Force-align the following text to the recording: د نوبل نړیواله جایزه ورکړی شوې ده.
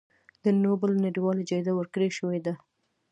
د 0.43 0.45
نوبل 0.63 0.91
نړیواله 1.05 1.41
جایزه 1.49 1.71
ورکړی 1.75 2.09
شوې 2.17 2.39
ده. 2.45 2.53